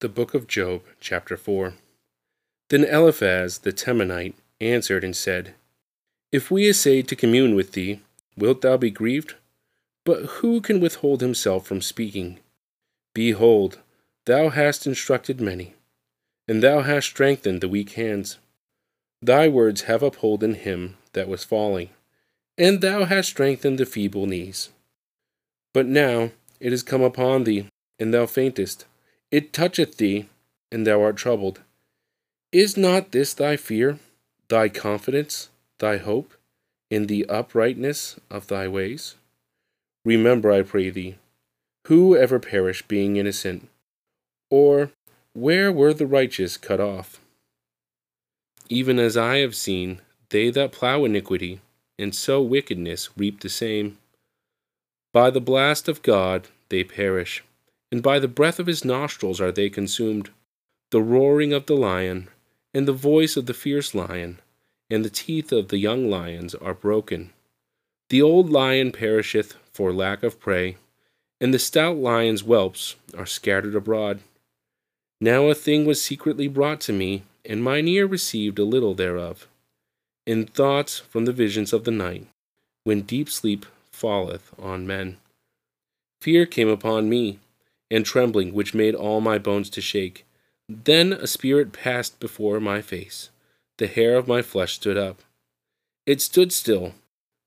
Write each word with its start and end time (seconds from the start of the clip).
The 0.00 0.08
Book 0.08 0.32
of 0.32 0.46
Job, 0.46 0.80
chapter 0.98 1.36
4. 1.36 1.74
Then 2.70 2.84
Eliphaz 2.84 3.58
the 3.58 3.70
Temanite 3.70 4.32
answered 4.58 5.04
and 5.04 5.14
said, 5.14 5.52
If 6.32 6.50
we 6.50 6.70
essay 6.70 7.02
to 7.02 7.14
commune 7.14 7.54
with 7.54 7.72
thee, 7.72 8.00
wilt 8.34 8.62
thou 8.62 8.78
be 8.78 8.90
grieved? 8.90 9.34
But 10.06 10.22
who 10.40 10.62
can 10.62 10.80
withhold 10.80 11.20
himself 11.20 11.66
from 11.66 11.82
speaking? 11.82 12.38
Behold, 13.14 13.80
thou 14.24 14.48
hast 14.48 14.86
instructed 14.86 15.38
many, 15.38 15.74
and 16.48 16.62
thou 16.62 16.80
hast 16.80 17.08
strengthened 17.08 17.60
the 17.60 17.68
weak 17.68 17.90
hands. 17.92 18.38
Thy 19.20 19.48
words 19.48 19.82
have 19.82 20.02
upholden 20.02 20.54
him 20.54 20.96
that 21.12 21.28
was 21.28 21.44
falling, 21.44 21.90
and 22.56 22.80
thou 22.80 23.04
hast 23.04 23.28
strengthened 23.28 23.76
the 23.76 23.84
feeble 23.84 24.24
knees. 24.24 24.70
But 25.74 25.84
now 25.84 26.30
it 26.58 26.72
is 26.72 26.82
come 26.82 27.02
upon 27.02 27.44
thee, 27.44 27.68
and 27.98 28.14
thou 28.14 28.24
faintest. 28.24 28.86
It 29.30 29.52
toucheth 29.52 29.96
thee, 29.96 30.28
and 30.72 30.86
thou 30.86 31.02
art 31.02 31.16
troubled. 31.16 31.60
Is 32.52 32.76
not 32.76 33.12
this 33.12 33.32
thy 33.32 33.56
fear, 33.56 33.98
thy 34.48 34.68
confidence, 34.68 35.50
thy 35.78 35.98
hope, 35.98 36.34
in 36.90 37.06
the 37.06 37.26
uprightness 37.26 38.18
of 38.28 38.48
thy 38.48 38.66
ways? 38.66 39.14
Remember, 40.04 40.50
I 40.50 40.62
pray 40.62 40.90
thee, 40.90 41.16
who 41.86 42.16
ever 42.16 42.38
perished 42.40 42.88
being 42.88 43.16
innocent? 43.16 43.68
Or 44.50 44.90
where 45.32 45.70
were 45.70 45.94
the 45.94 46.06
righteous 46.06 46.56
cut 46.56 46.80
off? 46.80 47.20
Even 48.68 48.98
as 48.98 49.16
I 49.16 49.38
have 49.38 49.54
seen, 49.54 50.00
they 50.30 50.50
that 50.50 50.72
plough 50.72 51.04
iniquity, 51.04 51.60
and 51.98 52.14
sow 52.14 52.42
wickedness, 52.42 53.10
reap 53.16 53.40
the 53.40 53.48
same. 53.48 53.98
By 55.12 55.30
the 55.30 55.40
blast 55.40 55.88
of 55.88 56.02
God 56.02 56.48
they 56.68 56.82
perish 56.82 57.44
and 57.92 58.02
by 58.02 58.18
the 58.18 58.28
breath 58.28 58.58
of 58.58 58.66
his 58.66 58.84
nostrils 58.84 59.40
are 59.40 59.52
they 59.52 59.68
consumed. 59.68 60.30
The 60.90 61.02
roaring 61.02 61.52
of 61.52 61.66
the 61.66 61.76
lion, 61.76 62.28
and 62.72 62.86
the 62.86 62.92
voice 62.92 63.36
of 63.36 63.46
the 63.46 63.54
fierce 63.54 63.94
lion, 63.94 64.40
and 64.88 65.04
the 65.04 65.10
teeth 65.10 65.52
of 65.52 65.68
the 65.68 65.78
young 65.78 66.10
lions 66.10 66.54
are 66.54 66.74
broken. 66.74 67.30
The 68.08 68.22
old 68.22 68.50
lion 68.50 68.92
perisheth 68.92 69.54
for 69.72 69.92
lack 69.92 70.22
of 70.22 70.40
prey, 70.40 70.76
and 71.40 71.54
the 71.54 71.58
stout 71.58 71.96
lion's 71.96 72.42
whelps 72.42 72.96
are 73.16 73.26
scattered 73.26 73.74
abroad. 73.74 74.20
Now 75.20 75.46
a 75.46 75.54
thing 75.54 75.84
was 75.84 76.02
secretly 76.02 76.48
brought 76.48 76.80
to 76.82 76.92
me, 76.92 77.22
and 77.44 77.62
mine 77.62 77.88
ear 77.88 78.06
received 78.06 78.58
a 78.58 78.64
little 78.64 78.94
thereof. 78.94 79.46
In 80.26 80.46
thoughts 80.46 80.98
from 80.98 81.24
the 81.24 81.32
visions 81.32 81.72
of 81.72 81.84
the 81.84 81.90
night, 81.90 82.26
when 82.84 83.02
deep 83.02 83.28
sleep 83.28 83.66
falleth 83.90 84.52
on 84.58 84.86
men. 84.86 85.18
Fear 86.20 86.46
came 86.46 86.68
upon 86.68 87.08
me 87.08 87.38
and 87.90 88.04
trembling 88.04 88.52
which 88.52 88.74
made 88.74 88.94
all 88.94 89.20
my 89.20 89.38
bones 89.38 89.68
to 89.70 89.80
shake. 89.80 90.24
Then 90.68 91.12
a 91.12 91.26
spirit 91.26 91.72
passed 91.72 92.20
before 92.20 92.60
my 92.60 92.80
face. 92.80 93.30
The 93.78 93.86
hair 93.86 94.16
of 94.16 94.28
my 94.28 94.42
flesh 94.42 94.74
stood 94.74 94.96
up. 94.96 95.22
It 96.06 96.20
stood 96.20 96.52
still, 96.52 96.94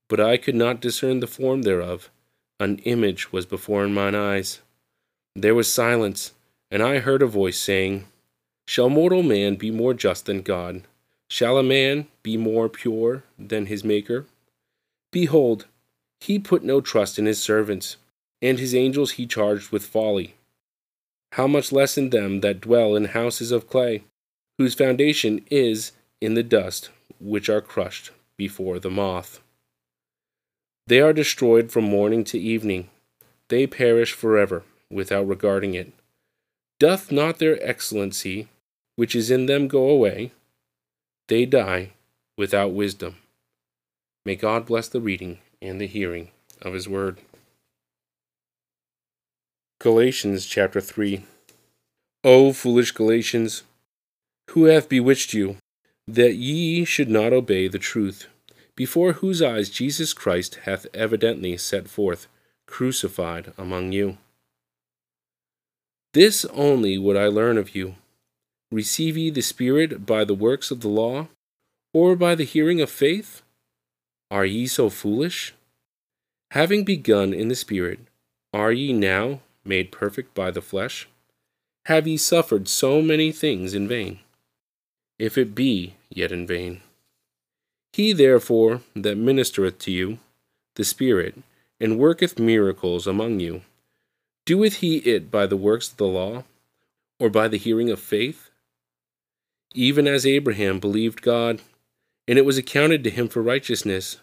but 0.10 0.20
I 0.20 0.38
could 0.38 0.56
not 0.56 0.82
discern 0.82 1.20
the 1.20 1.28
form 1.28 1.62
thereof. 1.62 2.10
An 2.60 2.80
image 2.80 3.32
was 3.32 3.46
before 3.46 3.88
mine 3.88 4.16
eyes. 4.16 4.60
There 5.36 5.56
was 5.56 5.72
silence, 5.72 6.34
and 6.70 6.84
I 6.84 7.00
heard 7.00 7.22
a 7.22 7.28
voice 7.28 7.60
saying, 7.60 8.06
Shall 8.68 8.90
mortal 8.90 9.24
man 9.24 9.56
be 9.56 9.72
more 9.72 9.94
just 9.94 10.26
than 10.26 10.42
God? 10.42 10.84
Shall 11.30 11.58
a 11.58 11.64
man 11.64 12.08
be 12.22 12.38
more 12.38 12.70
pure 12.70 13.24
than 13.40 13.66
his 13.66 13.84
Maker? 13.84 14.26
Behold, 15.12 15.66
he 16.20 16.40
put 16.40 16.64
no 16.64 16.80
trust 16.80 17.18
in 17.18 17.26
his 17.26 17.42
servants 17.42 17.98
and 18.44 18.60
his 18.60 18.76
angels 18.76 19.12
he 19.12 19.26
charged 19.26 19.72
with 19.72 19.86
folly. 19.86 20.36
How 21.32 21.48
much 21.48 21.72
less 21.72 21.98
in 21.98 22.10
them 22.10 22.42
that 22.42 22.62
dwell 22.62 22.96
in 22.96 23.06
houses 23.06 23.52
of 23.52 23.70
clay, 23.70 24.04
whose 24.58 24.76
foundation 24.76 25.44
is 25.50 25.94
in 26.22 26.34
the 26.36 26.44
dust, 26.44 26.90
which 27.20 27.50
are 27.50 27.62
crushed 27.62 28.12
before 28.38 28.80
the 28.80 28.92
moth. 28.92 29.40
They 30.88 31.00
are 31.00 31.14
destroyed 31.14 31.72
from 31.72 31.86
morning 31.86 32.26
to 32.26 32.38
evening, 32.38 32.90
they 33.48 33.66
perish 33.66 34.12
forever, 34.12 34.64
without 34.92 35.28
regarding 35.28 35.74
it. 35.74 35.94
Doth 36.80 37.12
not 37.12 37.40
their 37.40 37.62
excellency, 37.66 38.50
which 38.98 39.16
is 39.16 39.32
in 39.32 39.46
them, 39.46 39.68
go 39.70 39.90
away? 39.90 40.34
They 41.30 41.46
die 41.46 41.92
without 42.38 42.74
wisdom. 42.74 43.16
May 44.26 44.36
God 44.36 44.66
bless 44.66 44.90
the 44.90 45.02
reading 45.02 45.40
and 45.62 45.80
the 45.80 45.88
hearing 45.88 46.32
of 46.62 46.74
his 46.74 46.90
word. 46.90 47.20
Galatians 49.84 50.46
chapter 50.46 50.80
3 50.80 51.26
O 52.24 52.54
foolish 52.54 52.94
Galatians, 52.94 53.64
who 54.52 54.64
hath 54.64 54.88
bewitched 54.88 55.34
you, 55.34 55.58
that 56.08 56.36
ye 56.36 56.86
should 56.86 57.10
not 57.10 57.34
obey 57.34 57.68
the 57.68 57.78
truth, 57.78 58.28
before 58.78 59.12
whose 59.12 59.42
eyes 59.42 59.70
Jesus 59.70 60.14
Christ 60.14 60.60
hath 60.64 60.88
evidently 60.94 61.58
set 61.58 61.90
forth, 61.90 62.28
crucified 62.66 63.52
among 63.58 63.92
you? 63.92 64.20
This 66.14 66.46
only 66.46 66.98
would 66.98 67.18
I 67.18 67.28
learn 67.28 67.58
of 67.58 67.76
you. 67.76 67.96
Receive 68.72 69.18
ye 69.18 69.32
the 69.32 69.42
Spirit 69.42 70.06
by 70.06 70.24
the 70.24 70.34
works 70.34 70.72
of 70.72 70.80
the 70.80 70.88
law, 70.88 71.28
or 71.94 72.16
by 72.16 72.36
the 72.36 72.46
hearing 72.46 72.80
of 72.80 72.90
faith? 72.90 73.42
Are 74.32 74.46
ye 74.46 74.66
so 74.66 74.90
foolish? 74.90 75.54
Having 76.52 76.86
begun 76.86 77.34
in 77.34 77.50
the 77.50 77.56
Spirit, 77.56 78.00
are 78.54 78.72
ye 78.72 78.94
now 78.94 79.42
made 79.66 79.92
perfect 79.92 80.34
by 80.34 80.52
the 80.52 80.62
flesh? 80.62 81.08
Have 81.86 82.08
ye 82.08 82.18
suffered 82.18 82.68
so 82.68 83.02
many 83.02 83.32
things 83.32 83.74
in 83.74 83.88
vain? 83.88 84.20
If 85.20 85.38
it 85.38 85.54
be 85.54 85.96
yet 86.10 86.32
in 86.32 86.48
vain. 86.48 86.82
He 87.92 88.14
therefore 88.14 88.82
that 88.96 89.18
ministereth 89.18 89.78
to 89.80 89.92
you, 89.92 90.20
the 90.76 90.84
Spirit, 90.84 91.38
and 91.80 92.00
worketh 92.00 92.40
miracles 92.40 93.06
among 93.06 93.40
you, 93.40 93.62
doeth 94.46 94.76
he 94.76 94.98
it 94.98 95.30
by 95.30 95.46
the 95.46 95.58
works 95.58 95.92
of 95.92 95.98
the 95.98 96.08
law, 96.08 96.44
or 97.20 97.30
by 97.30 97.48
the 97.48 97.58
hearing 97.58 97.90
of 97.90 98.00
faith? 98.00 98.50
Even 99.76 100.08
as 100.08 100.26
Abraham 100.26 100.80
believed 100.80 101.22
God, 101.22 101.62
and 102.28 102.38
it 102.38 102.46
was 102.46 102.58
accounted 102.58 103.04
to 103.04 103.10
him 103.10 103.28
for 103.28 103.42
righteousness. 103.42 104.18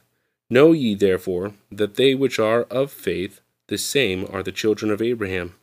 Know 0.48 0.72
ye 0.72 0.94
therefore 0.94 1.54
that 1.70 1.94
they 1.94 2.14
which 2.14 2.38
are 2.38 2.62
of 2.64 2.90
faith, 2.90 3.40
the 3.70 3.78
same 3.78 4.26
are 4.30 4.42
the 4.42 4.52
children 4.52 4.90
of 4.90 5.00
Abraham. 5.00 5.54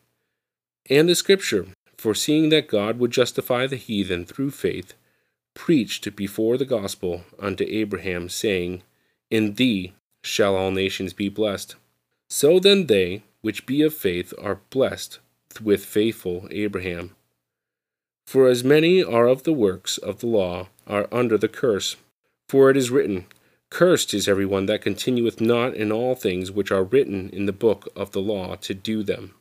And 0.90 1.07
the 1.07 1.16
Scripture, 1.16 1.68
foreseeing 1.97 2.50
that 2.50 2.68
God 2.68 2.97
would 2.97 3.12
justify 3.12 3.68
the 3.68 3.75
heathen 3.75 4.25
through 4.25 4.51
faith, 4.51 4.94
preached 5.53 6.16
before 6.16 6.57
the 6.57 6.66
gospel 6.66 7.25
unto 7.38 7.66
Abraham, 7.68 8.29
saying, 8.29 8.81
In 9.29 9.56
thee 9.56 9.94
shall 10.23 10.56
all 10.56 10.72
nations 10.72 11.13
be 11.13 11.29
blessed. 11.29 11.75
So 12.29 12.59
then 12.59 12.88
they 12.88 13.23
which 13.41 13.66
be 13.66 13.81
of 13.81 13.94
faith 13.94 14.34
are 14.41 14.62
blessed 14.69 15.19
with 15.62 15.85
faithful 15.85 16.47
Abraham. 16.50 17.16
For 18.25 18.47
as 18.47 18.63
many 18.63 19.03
are 19.03 19.28
of 19.28 19.44
the 19.44 19.53
works 19.53 19.97
of 19.97 20.19
the 20.19 20.28
law 20.28 20.68
are 20.85 21.07
under 21.12 21.38
the 21.38 21.47
curse. 21.47 21.95
For 22.50 22.69
it 22.69 22.78
is 22.78 22.89
written, 22.89 23.25
Cursed 23.69 24.13
is 24.13 24.28
every 24.28 24.45
one 24.45 24.66
that 24.67 24.81
continueth 24.81 25.41
not 25.41 25.73
in 25.73 25.91
all 25.91 26.16
things 26.16 26.51
which 26.51 26.72
are 26.72 26.83
written 26.83 27.29
in 27.29 27.45
the 27.45 27.53
book 27.53 27.89
of 27.95 28.11
the 28.11 28.22
law 28.22 28.55
to 28.55 28.73
do 28.73 29.03
them. 29.03 29.33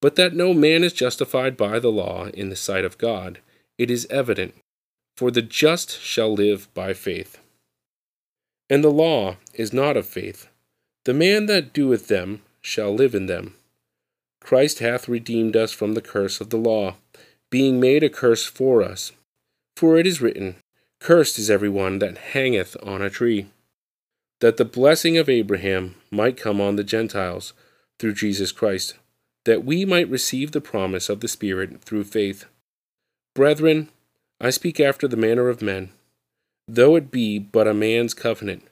But 0.00 0.16
that 0.16 0.34
no 0.34 0.52
man 0.52 0.84
is 0.84 0.92
justified 0.92 1.56
by 1.56 1.78
the 1.78 1.92
law 1.92 2.26
in 2.26 2.48
the 2.48 2.56
sight 2.56 2.84
of 2.84 2.98
God, 2.98 3.40
it 3.78 3.90
is 3.90 4.06
evident, 4.10 4.54
for 5.16 5.30
the 5.30 5.42
just 5.42 6.00
shall 6.00 6.32
live 6.32 6.72
by 6.74 6.92
faith. 6.92 7.38
And 8.70 8.82
the 8.82 8.90
law 8.90 9.36
is 9.52 9.72
not 9.72 9.96
of 9.96 10.06
faith. 10.06 10.48
The 11.04 11.14
man 11.14 11.46
that 11.46 11.72
doeth 11.72 12.08
them 12.08 12.42
shall 12.62 12.94
live 12.94 13.14
in 13.14 13.26
them. 13.26 13.56
Christ 14.40 14.78
hath 14.78 15.08
redeemed 15.08 15.56
us 15.56 15.72
from 15.72 15.94
the 15.94 16.02
curse 16.02 16.40
of 16.40 16.50
the 16.50 16.56
law, 16.56 16.96
being 17.50 17.80
made 17.80 18.02
a 18.02 18.08
curse 18.08 18.44
for 18.44 18.82
us. 18.82 19.12
For 19.76 19.98
it 19.98 20.06
is 20.06 20.20
written, 20.20 20.56
Cursed 21.04 21.38
is 21.38 21.50
every 21.50 21.68
one 21.68 21.98
that 21.98 22.16
hangeth 22.32 22.78
on 22.82 23.02
a 23.02 23.10
tree, 23.10 23.48
that 24.40 24.56
the 24.56 24.64
blessing 24.64 25.18
of 25.18 25.28
Abraham 25.28 25.96
might 26.10 26.38
come 26.38 26.62
on 26.62 26.76
the 26.76 26.82
Gentiles 26.82 27.52
through 27.98 28.14
Jesus 28.14 28.52
Christ, 28.52 28.94
that 29.44 29.66
we 29.66 29.84
might 29.84 30.08
receive 30.08 30.52
the 30.52 30.62
promise 30.62 31.10
of 31.10 31.20
the 31.20 31.28
Spirit 31.28 31.82
through 31.82 32.04
faith. 32.04 32.46
Brethren, 33.34 33.90
I 34.40 34.48
speak 34.48 34.80
after 34.80 35.06
the 35.06 35.18
manner 35.18 35.50
of 35.50 35.60
men, 35.60 35.90
though 36.66 36.96
it 36.96 37.10
be 37.10 37.38
but 37.38 37.68
a 37.68 37.74
man's 37.74 38.14
covenant. 38.14 38.62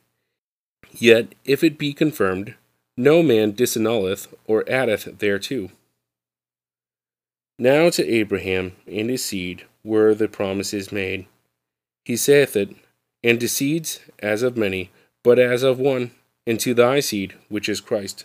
Yet 0.91 1.35
if 1.45 1.63
it 1.63 1.77
be 1.77 1.93
confirmed, 1.93 2.55
no 2.97 3.23
man 3.23 3.53
disannulleth 3.53 4.33
or 4.47 4.65
addeth 4.71 5.19
thereto. 5.19 5.69
Now 7.59 7.91
to 7.91 8.09
Abraham 8.09 8.73
and 8.87 9.11
his 9.11 9.23
seed 9.23 9.67
were 9.85 10.15
the 10.15 10.29
promises 10.29 10.91
made. 10.91 11.27
He 12.05 12.17
saith 12.17 12.57
it, 12.57 12.75
and 13.23 13.43
seeds 13.49 14.01
as 14.19 14.43
of 14.43 14.57
many, 14.57 14.91
but 15.23 15.39
as 15.39 15.63
of 15.63 15.79
one, 15.79 16.11
and 16.47 16.59
to 16.61 16.75
thy 16.75 17.01
seed, 17.01 17.35
which 17.49 17.69
is 17.69 17.81
Christ. 17.81 18.25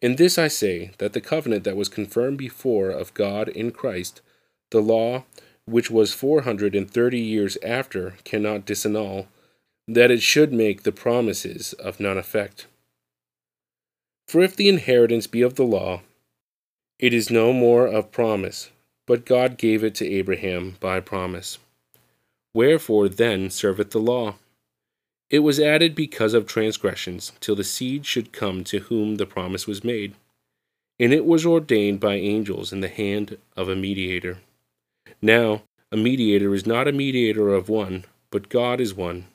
In 0.00 0.16
this 0.16 0.38
I 0.38 0.48
say, 0.48 0.92
that 0.98 1.12
the 1.12 1.20
covenant 1.20 1.64
that 1.64 1.76
was 1.76 1.88
confirmed 1.88 2.38
before 2.38 2.90
of 2.90 3.14
God 3.14 3.48
in 3.48 3.70
Christ 3.70 4.20
The 4.70 4.82
law, 4.82 5.24
which 5.66 5.90
was 5.90 6.12
four 6.12 6.42
hundred 6.42 6.74
and 6.74 6.90
thirty 6.90 7.20
years 7.20 7.56
after, 7.62 8.16
cannot 8.24 8.66
disannul, 8.66 9.28
that 9.86 10.10
it 10.10 10.20
should 10.22 10.52
make 10.52 10.82
the 10.82 10.92
promises 10.92 11.74
of 11.74 12.00
none 12.00 12.18
effect. 12.18 12.66
For 14.26 14.42
if 14.42 14.56
the 14.56 14.68
inheritance 14.68 15.26
be 15.26 15.42
of 15.42 15.54
the 15.54 15.64
law, 15.64 16.00
it 16.98 17.14
is 17.14 17.30
no 17.30 17.52
more 17.52 17.86
of 17.86 18.10
promise, 18.10 18.70
but 19.06 19.26
God 19.26 19.58
gave 19.58 19.84
it 19.84 19.94
to 19.96 20.08
Abraham 20.08 20.76
by 20.80 21.00
promise. 21.00 21.58
Wherefore 22.54 23.08
then 23.08 23.50
serveth 23.50 23.90
the 23.90 23.98
law? 23.98 24.36
It 25.28 25.40
was 25.40 25.58
added 25.58 25.94
because 25.94 26.32
of 26.32 26.46
transgressions, 26.46 27.32
till 27.40 27.56
the 27.56 27.64
seed 27.64 28.06
should 28.06 28.32
come 28.32 28.62
to 28.64 28.78
whom 28.78 29.16
the 29.16 29.26
promise 29.26 29.66
was 29.66 29.82
made. 29.82 30.14
And 31.00 31.12
it 31.12 31.26
was 31.26 31.44
ordained 31.44 31.98
by 31.98 32.14
angels 32.14 32.72
in 32.72 32.80
the 32.80 32.88
hand 32.88 33.36
of 33.56 33.68
a 33.68 33.74
mediator. 33.74 34.38
Now, 35.20 35.62
a 35.90 35.96
mediator 35.96 36.54
is 36.54 36.66
not 36.66 36.86
a 36.86 36.92
mediator 36.92 37.52
of 37.52 37.68
one, 37.68 38.04
but 38.30 38.48
God 38.48 38.80
is 38.80 38.94
one. 38.94 39.26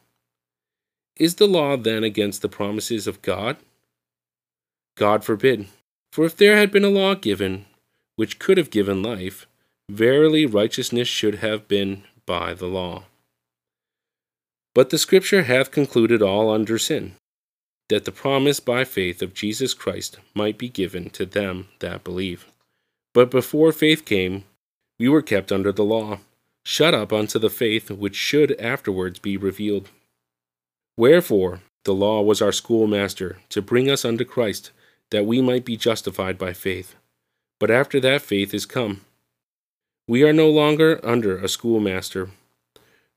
Is 1.18 1.36
the 1.36 1.48
law 1.48 1.76
then 1.76 2.06
against 2.06 2.42
the 2.42 2.48
promises 2.48 3.06
of 3.06 3.22
God? 3.22 3.58
God 4.96 5.26
forbid. 5.26 5.68
For 6.14 6.24
if 6.24 6.38
there 6.38 6.56
had 6.56 6.72
been 6.72 6.86
a 6.86 6.90
law 6.90 7.16
given, 7.16 7.66
which 8.16 8.40
could 8.40 8.58
have 8.58 8.70
given 8.70 9.04
life, 9.04 9.48
verily 9.90 10.46
righteousness 10.46 11.08
should 11.08 11.36
have 11.36 11.68
been 11.68 12.04
by 12.26 12.54
the 12.54 12.68
law. 12.68 13.04
But 14.76 14.90
the 14.90 14.98
Scripture 14.98 15.44
hath 15.44 15.72
concluded 15.72 16.22
all 16.22 16.50
under 16.50 16.78
sin, 16.78 17.16
that 17.90 18.06
the 18.06 18.12
promise 18.12 18.60
by 18.60 18.84
faith 18.84 19.22
of 19.22 19.34
Jesus 19.34 19.74
Christ 19.74 20.20
might 20.34 20.58
be 20.58 20.70
given 20.70 21.10
to 21.12 21.26
them 21.26 21.68
that 21.80 22.04
believe. 22.04 22.46
But 23.14 23.32
before 23.32 23.72
faith 23.72 24.06
came, 24.06 24.44
we 25.00 25.10
were 25.10 25.22
kept 25.22 25.52
under 25.52 25.72
the 25.72 25.84
law, 25.84 26.20
shut 26.64 26.94
up 26.94 27.12
unto 27.12 27.40
the 27.40 27.50
faith 27.50 27.90
which 27.90 28.16
should 28.16 28.52
afterwards 28.60 29.18
be 29.18 29.38
revealed. 29.38 29.90
Wherefore, 30.98 31.62
the 31.86 31.94
law 31.94 32.22
was 32.22 32.42
our 32.42 32.52
schoolmaster 32.52 33.40
to 33.50 33.62
bring 33.62 33.90
us 33.90 34.06
unto 34.06 34.26
Christ 34.26 34.72
that 35.12 35.26
we 35.26 35.42
might 35.42 35.66
be 35.66 35.78
justified 35.78 36.38
by 36.38 36.54
faith. 36.54 36.96
But 37.60 37.72
after 37.72 38.00
that 38.02 38.22
faith 38.22 38.54
is 38.54 38.66
come, 38.66 39.02
we 40.08 40.24
are 40.24 40.34
no 40.34 40.50
longer 40.50 41.00
under 41.04 41.38
a 41.38 41.48
schoolmaster. 41.48 42.30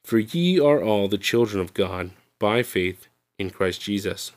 For 0.05 0.19
ye 0.19 0.59
are 0.59 0.83
all 0.83 1.09
the 1.09 1.19
children 1.19 1.61
of 1.61 1.75
God 1.75 2.11
by 2.39 2.63
faith 2.63 3.07
in 3.39 3.51
Christ 3.51 3.81
Jesus. 3.81 4.33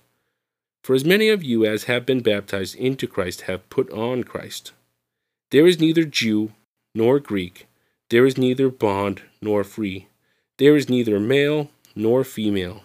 For 0.84 0.94
as 0.94 1.04
many 1.04 1.30
of 1.30 1.44
you 1.44 1.66
as 1.66 1.86
have 1.86 2.06
been 2.06 2.22
baptized 2.22 2.76
into 2.76 3.08
Christ 3.08 3.42
have 3.42 3.70
put 3.70 3.90
on 3.92 4.24
Christ. 4.24 4.72
There 5.52 5.66
is 5.66 5.80
neither 5.80 6.04
Jew 6.04 6.52
nor 6.94 7.20
Greek, 7.20 7.68
there 8.10 8.26
is 8.26 8.38
neither 8.38 8.70
bond 8.70 9.24
nor 9.42 9.64
free, 9.64 10.08
there 10.58 10.76
is 10.76 10.90
neither 10.90 11.20
male 11.20 11.72
nor 11.96 12.24
female, 12.24 12.84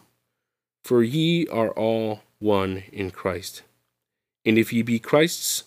for 0.84 1.02
ye 1.02 1.46
are 1.48 1.70
all 1.70 2.22
one 2.38 2.84
in 2.92 3.10
Christ. 3.10 3.62
And 4.44 4.56
if 4.56 4.72
ye 4.72 4.82
be 4.82 4.98
Christ's, 4.98 5.64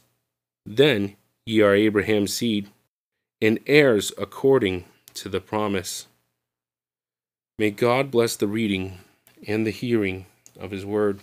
then 0.66 1.16
ye 1.46 1.62
are 1.62 1.76
Abraham's 1.76 2.34
seed, 2.34 2.70
and 3.42 3.60
heirs 3.68 4.12
according 4.18 4.86
to 5.14 5.30
the 5.30 5.42
promise. 5.42 6.08
May 7.60 7.70
God 7.70 8.10
bless 8.10 8.36
the 8.36 8.48
reading 8.48 8.98
and 9.48 9.66
the 9.66 9.72
hearing 9.72 10.26
of 10.60 10.72
his 10.72 10.86
word. 10.86 11.20